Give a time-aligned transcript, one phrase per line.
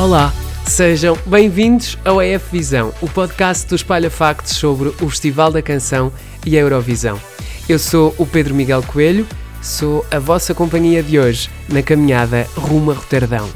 [0.00, 0.32] Olá,
[0.66, 6.10] sejam bem-vindos ao EF Visão, o podcast do Espalha Factos sobre o Festival da Canção
[6.46, 7.20] e a Eurovisão.
[7.68, 9.28] Eu sou o Pedro Miguel Coelho,
[9.60, 13.46] sou a vossa companhia de hoje na caminhada rumo a Roterdão.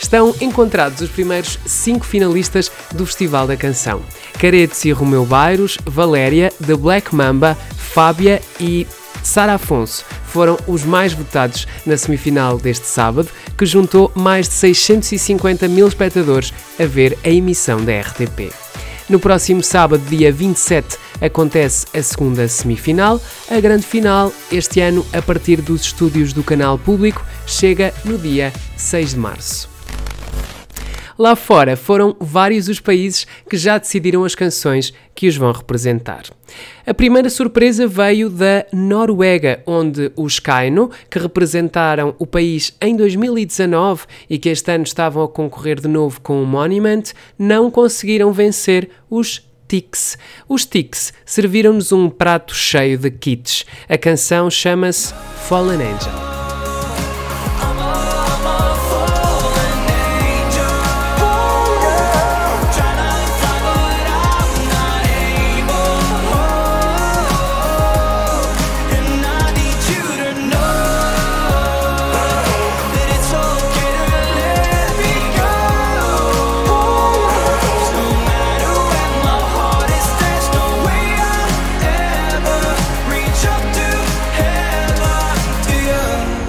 [0.00, 4.00] Estão encontrados os primeiros cinco finalistas do Festival da Canção.
[4.40, 8.86] Caretes e Romeu Bairros, Valéria, The Black Mamba, Fábia e
[9.22, 15.68] Sara Afonso foram os mais votados na semifinal deste sábado, que juntou mais de 650
[15.68, 18.52] mil espectadores a ver a emissão da RTP.
[19.08, 23.20] No próximo sábado, dia 27, acontece a segunda semifinal.
[23.48, 28.52] A grande final, este ano, a partir dos estúdios do canal público, chega no dia
[28.76, 29.75] 6 de março.
[31.18, 36.24] Lá fora foram vários os países que já decidiram as canções que os vão representar.
[36.86, 44.04] A primeira surpresa veio da Noruega, onde os Kaino, que representaram o país em 2019
[44.28, 47.04] e que este ano estavam a concorrer de novo com o Monument,
[47.38, 50.16] não conseguiram vencer os Tix.
[50.48, 53.64] Os Tix serviram-nos um prato cheio de kits.
[53.88, 55.12] A canção chama-se
[55.48, 56.25] Fallen Angel.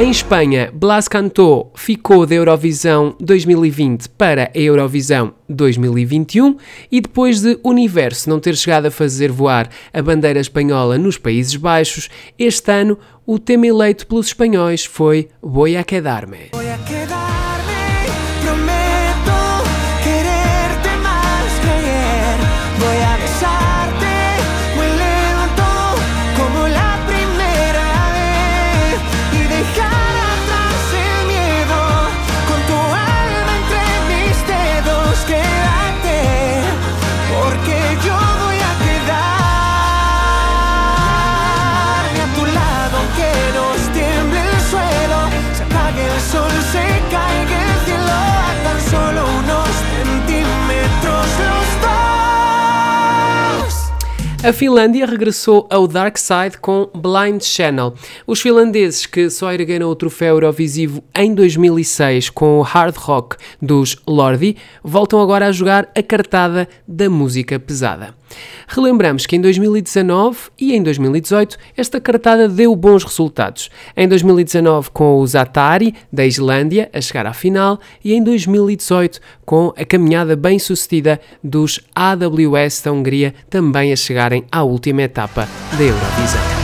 [0.00, 6.56] Em Espanha, Blas Cantó ficou da Eurovisão 2020 para a Eurovisão 2021
[6.90, 11.54] e depois de Universo não ter chegado a fazer voar a bandeira espanhola nos Países
[11.54, 16.59] Baixos, este ano o tema eleito pelos espanhóis foi Voy a quedarme.
[38.04, 38.49] you're the
[54.42, 57.92] A Finlândia regressou ao Dark Side com Blind Channel.
[58.26, 63.98] Os finlandeses que só ergueram o troféu Eurovisivo em 2006 com o hard rock dos
[64.08, 68.14] Lordi voltam agora a jogar a cartada da música pesada.
[68.68, 73.70] Relembramos que em 2019 e em 2018 esta cartada deu bons resultados.
[73.96, 79.72] Em 2019 com os Atari da Islândia a chegar à final e em 2018 com
[79.76, 85.82] a caminhada bem sucedida dos AWS da Hungria também a chegarem à última etapa da
[85.82, 86.59] Eurovisão.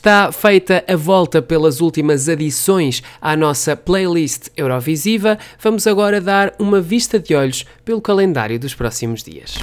[0.00, 5.38] Está feita a volta pelas últimas adições à nossa playlist Eurovisiva.
[5.62, 9.56] Vamos agora dar uma vista de olhos pelo calendário dos próximos dias.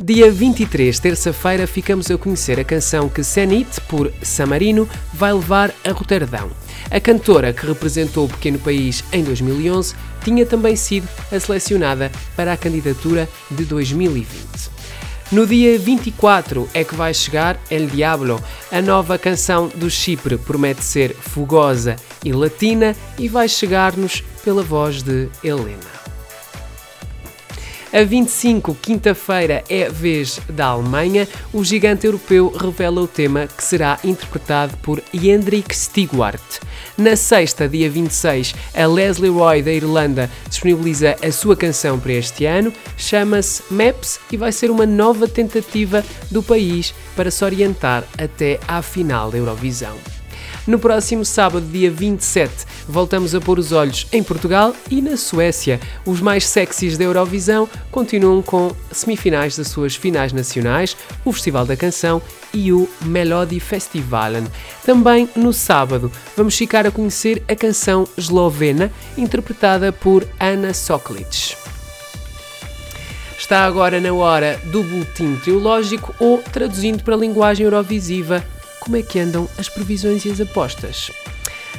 [0.00, 5.92] Dia 23, terça-feira, ficamos a conhecer a canção que Zenit, por Samarino, vai levar a
[5.92, 6.50] Roterdão.
[6.90, 9.94] A cantora que representou o pequeno país em 2011
[10.24, 14.77] tinha também sido a selecionada para a candidatura de 2020.
[15.30, 20.82] No dia 24 é que vai chegar El Diablo, a nova canção do Chipre promete
[20.82, 25.97] ser fogosa e latina e vai chegar-nos pela voz de Helena.
[27.90, 31.26] A 25, quinta-feira, é vez da Alemanha.
[31.54, 36.60] O gigante europeu revela o tema que será interpretado por Hendrik Stigwart.
[36.98, 42.44] Na sexta, dia 26, a Leslie Roy da Irlanda disponibiliza a sua canção para este
[42.44, 42.70] ano.
[42.98, 48.82] Chama-se Maps e vai ser uma nova tentativa do país para se orientar até à
[48.82, 50.17] final da Eurovisão.
[50.68, 55.80] No próximo sábado, dia 27, voltamos a pôr os olhos em Portugal e na Suécia.
[56.04, 60.94] Os mais sexys da Eurovisão continuam com semifinais das suas finais nacionais,
[61.24, 62.20] o Festival da Canção
[62.52, 64.44] e o Melody Festivalen.
[64.84, 71.56] Também no sábado, vamos ficar a conhecer a canção eslovena, interpretada por Ana Soklic.
[73.38, 78.44] Está agora na hora do boletim teológico ou, traduzindo para a linguagem eurovisiva,
[78.88, 81.12] como é que andam as previsões e as apostas?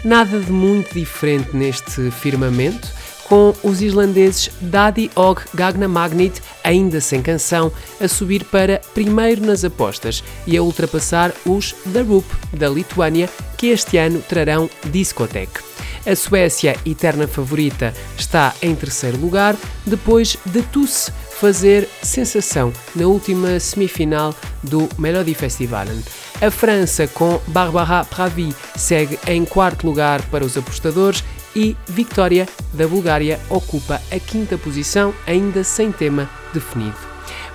[0.04, 2.88] Nada de muito diferente neste firmamento,
[3.24, 9.66] com os islandeses Daddy Og Gagna Magnit, ainda sem canção, a subir para primeiro nas
[9.66, 13.28] apostas e a ultrapassar os The Roop, da Lituânia,
[13.58, 15.62] que este ano trarão discoteque.
[16.06, 23.60] A Suécia, eterna favorita, está em terceiro lugar, depois de Tusse fazer sensação na última
[23.60, 26.04] semifinal do Melody Festivalen.
[26.42, 31.22] A França, com Barbara Pravi, segue em quarto lugar para os apostadores
[31.54, 36.96] e Victoria, da Bulgária, ocupa a quinta posição, ainda sem tema definido.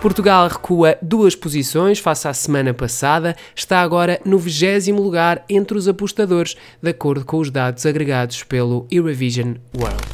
[0.03, 5.89] Portugal recua duas posições face à semana passada, está agora no 20 lugar entre os
[5.89, 10.05] apostadores, de acordo com os dados agregados pelo Eurovision World.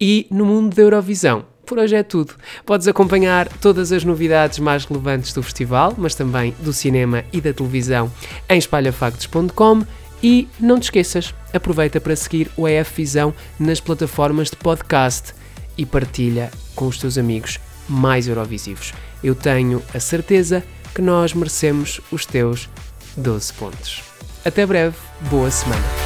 [0.00, 2.34] E no mundo da Eurovisão, por hoje é tudo.
[2.64, 7.52] Podes acompanhar todas as novidades mais relevantes do festival, mas também do cinema e da
[7.52, 8.10] televisão
[8.48, 9.84] em espalhafactos.com
[10.22, 15.34] e não te esqueças, aproveita para seguir o EF Visão nas plataformas de podcast
[15.76, 17.58] e partilha com os teus amigos
[17.88, 18.94] mais Eurovisivos.
[19.22, 20.64] Eu tenho a certeza
[20.94, 22.68] que nós merecemos os teus
[23.16, 24.02] 12 pontos.
[24.44, 24.96] Até breve,
[25.28, 26.05] boa semana.